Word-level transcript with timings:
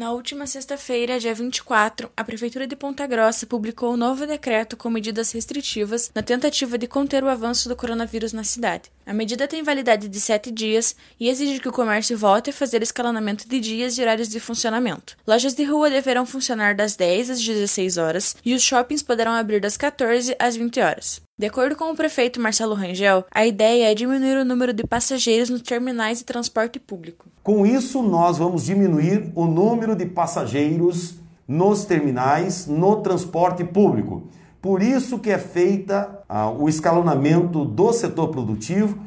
Na 0.00 0.12
última 0.12 0.46
sexta-feira, 0.46 1.20
dia 1.20 1.34
24, 1.34 2.10
a 2.16 2.24
Prefeitura 2.24 2.66
de 2.66 2.74
Ponta 2.74 3.06
Grossa 3.06 3.46
publicou 3.46 3.92
um 3.92 3.98
novo 3.98 4.26
decreto 4.26 4.74
com 4.74 4.88
medidas 4.88 5.30
restritivas 5.32 6.10
na 6.14 6.22
tentativa 6.22 6.78
de 6.78 6.86
conter 6.86 7.22
o 7.22 7.28
avanço 7.28 7.68
do 7.68 7.76
coronavírus 7.76 8.32
na 8.32 8.42
cidade. 8.42 8.90
A 9.04 9.12
medida 9.12 9.46
tem 9.46 9.62
validade 9.62 10.08
de 10.08 10.18
sete 10.18 10.50
dias 10.50 10.96
e 11.20 11.28
exige 11.28 11.60
que 11.60 11.68
o 11.68 11.72
comércio 11.72 12.16
volte 12.16 12.48
a 12.48 12.52
fazer 12.54 12.82
escalonamento 12.82 13.46
de 13.46 13.60
dias 13.60 13.98
e 13.98 14.00
horários 14.00 14.30
de 14.30 14.40
funcionamento. 14.40 15.18
Lojas 15.26 15.52
de 15.52 15.64
rua 15.64 15.90
deverão 15.90 16.24
funcionar 16.24 16.74
das 16.74 16.96
10 16.96 17.28
às 17.28 17.44
16 17.44 17.98
horas 17.98 18.36
e 18.42 18.54
os 18.54 18.62
shoppings 18.62 19.02
poderão 19.02 19.32
abrir 19.32 19.60
das 19.60 19.76
14 19.76 20.34
às 20.38 20.56
20 20.56 20.80
horas. 20.80 21.20
De 21.40 21.46
acordo 21.46 21.74
com 21.74 21.90
o 21.90 21.96
prefeito 21.96 22.38
Marcelo 22.38 22.74
Rangel, 22.74 23.24
a 23.30 23.46
ideia 23.46 23.90
é 23.90 23.94
diminuir 23.94 24.36
o 24.36 24.44
número 24.44 24.74
de 24.74 24.86
passageiros 24.86 25.48
nos 25.48 25.62
terminais 25.62 26.18
de 26.18 26.24
transporte 26.26 26.78
público. 26.78 27.28
Com 27.42 27.64
isso, 27.64 28.02
nós 28.02 28.36
vamos 28.36 28.66
diminuir 28.66 29.32
o 29.34 29.46
número 29.46 29.96
de 29.96 30.04
passageiros 30.04 31.14
nos 31.48 31.86
terminais, 31.86 32.66
no 32.66 32.96
transporte 32.96 33.64
público. 33.64 34.24
Por 34.60 34.82
isso 34.82 35.18
que 35.18 35.30
é 35.30 35.38
feita 35.38 36.22
ah, 36.28 36.50
o 36.50 36.68
escalonamento 36.68 37.64
do 37.64 37.90
setor 37.90 38.28
produtivo 38.28 38.98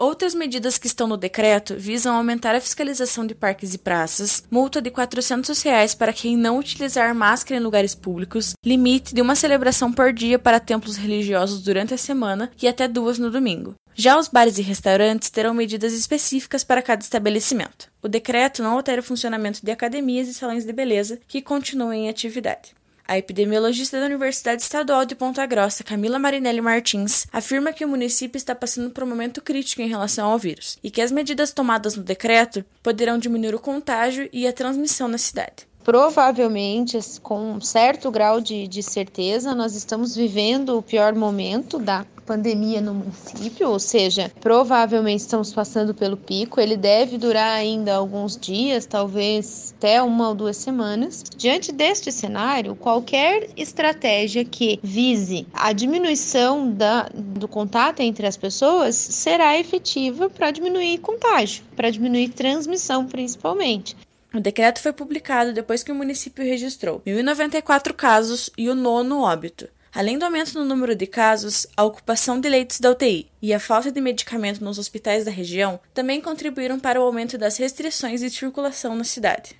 Outras 0.00 0.34
medidas 0.34 0.78
que 0.78 0.86
estão 0.86 1.06
no 1.06 1.18
decreto 1.18 1.76
visam 1.76 2.16
aumentar 2.16 2.54
a 2.54 2.60
fiscalização 2.62 3.26
de 3.26 3.34
parques 3.34 3.74
e 3.74 3.78
praças, 3.78 4.42
multa 4.50 4.80
de 4.80 4.90
400 4.90 5.60
reais 5.60 5.94
para 5.94 6.10
quem 6.10 6.38
não 6.38 6.58
utilizar 6.58 7.14
máscara 7.14 7.60
em 7.60 7.62
lugares 7.62 7.94
públicos, 7.94 8.54
limite 8.64 9.14
de 9.14 9.20
uma 9.20 9.34
celebração 9.34 9.92
por 9.92 10.10
dia 10.10 10.38
para 10.38 10.58
templos 10.58 10.96
religiosos 10.96 11.62
durante 11.62 11.92
a 11.92 11.98
semana 11.98 12.50
e 12.62 12.66
até 12.66 12.88
duas 12.88 13.18
no 13.18 13.30
domingo. 13.30 13.74
Já 13.94 14.18
os 14.18 14.26
bares 14.26 14.56
e 14.56 14.62
restaurantes 14.62 15.28
terão 15.28 15.52
medidas 15.52 15.92
específicas 15.92 16.64
para 16.64 16.80
cada 16.80 17.02
estabelecimento. 17.02 17.92
O 18.02 18.08
decreto 18.08 18.62
não 18.62 18.72
altera 18.72 19.02
o 19.02 19.04
funcionamento 19.04 19.60
de 19.62 19.70
academias 19.70 20.28
e 20.28 20.32
salões 20.32 20.64
de 20.64 20.72
beleza, 20.72 21.20
que 21.28 21.42
continuam 21.42 21.92
em 21.92 22.08
atividade. 22.08 22.72
A 23.10 23.18
epidemiologista 23.18 23.98
da 23.98 24.06
Universidade 24.06 24.62
Estadual 24.62 25.04
de 25.04 25.16
Ponta 25.16 25.44
Grossa, 25.44 25.82
Camila 25.82 26.16
Marinelli 26.16 26.60
Martins, 26.60 27.26
afirma 27.32 27.72
que 27.72 27.84
o 27.84 27.88
município 27.88 28.36
está 28.36 28.54
passando 28.54 28.90
por 28.90 29.02
um 29.02 29.06
momento 29.08 29.42
crítico 29.42 29.82
em 29.82 29.88
relação 29.88 30.30
ao 30.30 30.38
vírus 30.38 30.78
e 30.80 30.92
que 30.92 31.02
as 31.02 31.10
medidas 31.10 31.52
tomadas 31.52 31.96
no 31.96 32.04
decreto 32.04 32.64
poderão 32.80 33.18
diminuir 33.18 33.52
o 33.52 33.58
contágio 33.58 34.28
e 34.32 34.46
a 34.46 34.52
transmissão 34.52 35.08
na 35.08 35.18
cidade. 35.18 35.66
Provavelmente, 35.82 36.98
com 37.22 37.52
um 37.52 37.60
certo 37.60 38.10
grau 38.10 38.40
de, 38.40 38.68
de 38.68 38.82
certeza, 38.82 39.54
nós 39.54 39.74
estamos 39.74 40.14
vivendo 40.14 40.76
o 40.76 40.82
pior 40.82 41.14
momento 41.14 41.78
da 41.78 42.04
pandemia 42.30 42.80
no 42.80 42.94
município, 42.94 43.68
ou 43.68 43.80
seja, 43.80 44.30
provavelmente 44.40 45.22
estamos 45.22 45.52
passando 45.52 45.92
pelo 45.92 46.16
pico. 46.16 46.60
Ele 46.60 46.76
deve 46.76 47.18
durar 47.18 47.56
ainda 47.56 47.96
alguns 47.96 48.36
dias, 48.36 48.86
talvez 48.86 49.74
até 49.76 50.00
uma 50.00 50.28
ou 50.28 50.34
duas 50.34 50.56
semanas. 50.56 51.24
Diante 51.36 51.72
deste 51.72 52.12
cenário, 52.12 52.76
qualquer 52.76 53.48
estratégia 53.56 54.44
que 54.44 54.78
vise 54.80 55.44
a 55.52 55.72
diminuição 55.72 56.70
da, 56.70 57.08
do 57.12 57.48
contato 57.48 57.98
entre 57.98 58.26
as 58.26 58.36
pessoas 58.36 58.94
será 58.94 59.58
efetiva 59.58 60.30
para 60.30 60.52
diminuir 60.52 60.98
contágio, 60.98 61.64
para 61.74 61.90
diminuir 61.90 62.28
transmissão 62.28 63.06
principalmente. 63.06 63.96
O 64.32 64.38
decreto 64.38 64.80
foi 64.80 64.92
publicado 64.92 65.52
depois 65.52 65.82
que 65.82 65.90
o 65.90 65.94
município 65.94 66.44
registrou 66.44 67.02
1.094 67.04 67.92
casos 67.92 68.48
e 68.56 68.68
o 68.68 68.76
nono 68.76 69.22
óbito. 69.22 69.68
Além 69.92 70.16
do 70.16 70.24
aumento 70.24 70.56
no 70.56 70.64
número 70.64 70.94
de 70.94 71.04
casos, 71.04 71.66
a 71.76 71.82
ocupação 71.82 72.40
de 72.40 72.48
leitos 72.48 72.78
da 72.78 72.92
UTI 72.92 73.28
e 73.42 73.52
a 73.52 73.58
falta 73.58 73.90
de 73.90 74.00
medicamento 74.00 74.62
nos 74.62 74.78
hospitais 74.78 75.24
da 75.24 75.32
região 75.32 75.80
também 75.92 76.20
contribuíram 76.20 76.78
para 76.78 77.00
o 77.00 77.02
aumento 77.02 77.36
das 77.36 77.56
restrições 77.56 78.20
de 78.20 78.30
circulação 78.30 78.94
na 78.94 79.02
cidade. 79.02 79.58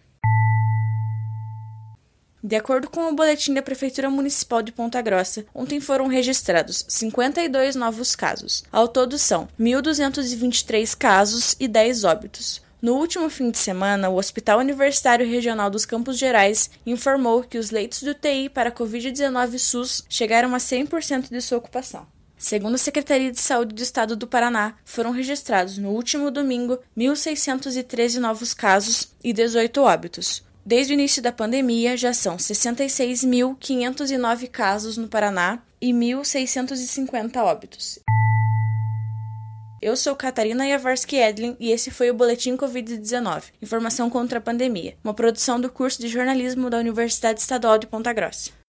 De 2.42 2.54
acordo 2.54 2.88
com 2.88 3.08
o 3.08 3.14
boletim 3.14 3.52
da 3.52 3.60
Prefeitura 3.60 4.08
Municipal 4.08 4.62
de 4.62 4.70
Ponta 4.70 5.02
Grossa, 5.02 5.44
ontem 5.52 5.80
foram 5.80 6.06
registrados 6.06 6.86
52 6.88 7.74
novos 7.74 8.14
casos. 8.14 8.62
Ao 8.70 8.86
todo 8.86 9.18
são 9.18 9.48
1.223 9.60 10.96
casos 10.96 11.56
e 11.58 11.66
10 11.66 12.04
óbitos. 12.04 12.62
No 12.82 12.94
último 12.94 13.28
fim 13.28 13.50
de 13.50 13.58
semana, 13.58 14.08
o 14.08 14.16
Hospital 14.16 14.60
Universitário 14.60 15.28
Regional 15.28 15.68
dos 15.68 15.84
Campos 15.84 16.16
Gerais 16.16 16.70
informou 16.86 17.42
que 17.42 17.58
os 17.58 17.70
leitos 17.70 18.00
de 18.00 18.08
UTI 18.10 18.48
para 18.48 18.72
Covid-19 18.72 19.58
SUS 19.58 20.02
chegaram 20.08 20.54
a 20.54 20.58
100% 20.58 21.28
de 21.28 21.42
sua 21.42 21.58
ocupação. 21.58 22.06
Segundo 22.38 22.76
a 22.76 22.78
Secretaria 22.78 23.30
de 23.30 23.38
Saúde 23.38 23.74
do 23.74 23.82
Estado 23.82 24.16
do 24.16 24.26
Paraná, 24.26 24.76
foram 24.82 25.10
registrados 25.10 25.76
no 25.76 25.90
último 25.90 26.30
domingo 26.30 26.78
1.613 26.96 28.18
novos 28.18 28.54
casos 28.54 29.10
e 29.22 29.34
18 29.34 29.82
óbitos. 29.82 30.42
Desde 30.64 30.92
o 30.92 30.94
início 30.94 31.22
da 31.22 31.32
pandemia, 31.32 31.98
já 31.98 32.14
são 32.14 32.38
66.509 32.38 34.48
casos 34.48 34.96
no 34.96 35.06
Paraná 35.06 35.58
e 35.82 35.92
1.650 35.92 37.36
óbitos. 37.42 37.98
Eu 39.82 39.96
sou 39.96 40.14
Catarina 40.14 40.68
Jaworski 40.68 41.16
Edlin 41.16 41.56
e 41.58 41.72
esse 41.72 41.90
foi 41.90 42.10
o 42.10 42.14
Boletim 42.14 42.54
Covid-19 42.54 43.44
Informação 43.62 44.10
contra 44.10 44.38
a 44.38 44.42
Pandemia, 44.42 44.94
uma 45.02 45.14
produção 45.14 45.58
do 45.58 45.70
curso 45.70 46.02
de 46.02 46.08
jornalismo 46.08 46.68
da 46.68 46.76
Universidade 46.76 47.40
Estadual 47.40 47.78
de 47.78 47.86
Ponta 47.86 48.12
Grossa. 48.12 48.59